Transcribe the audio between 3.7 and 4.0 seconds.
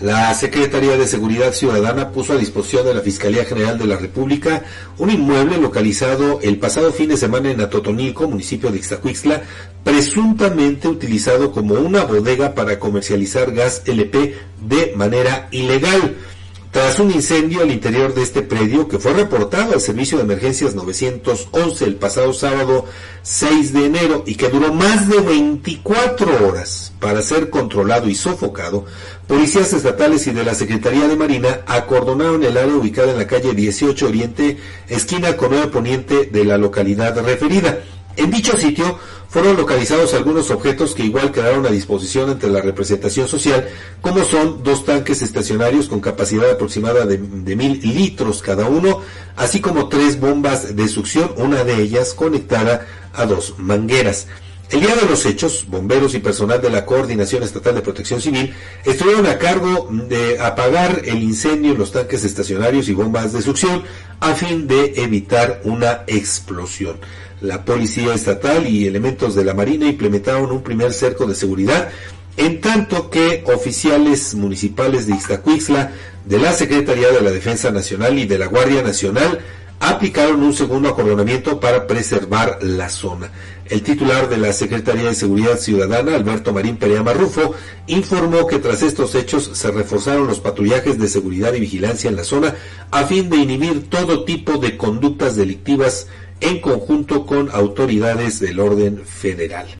de la